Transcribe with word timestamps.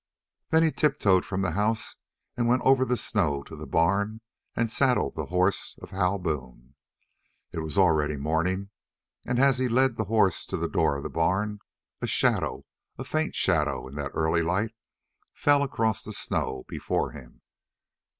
Then 0.49 0.63
he 0.63 0.71
tiptoed 0.71 1.25
from 1.27 1.43
the 1.43 1.51
house 1.51 1.97
and 2.35 2.47
went 2.47 2.63
over 2.63 2.85
the 2.85 2.97
snow 2.97 3.43
to 3.43 3.55
the 3.55 3.67
barn 3.67 4.21
and 4.55 4.71
saddled 4.71 5.13
the 5.13 5.27
horse 5.27 5.77
of 5.79 5.91
Hal 5.91 6.17
Boone. 6.17 6.73
It 7.51 7.59
was 7.59 7.77
already 7.77 8.17
morning, 8.17 8.71
and 9.27 9.37
as 9.37 9.59
he 9.59 9.67
led 9.69 9.97
the 9.97 10.05
horse 10.05 10.43
to 10.47 10.57
the 10.57 10.67
door 10.67 10.95
of 10.95 11.03
the 11.03 11.11
barn 11.11 11.59
a 12.01 12.07
shadow, 12.07 12.65
a 12.97 13.03
faint 13.03 13.35
shadow 13.35 13.87
in 13.87 13.93
that 13.97 14.09
early 14.15 14.41
light, 14.41 14.73
fell 15.35 15.61
across 15.61 16.01
the 16.03 16.13
snow 16.13 16.65
before 16.67 17.11
him. 17.11 17.43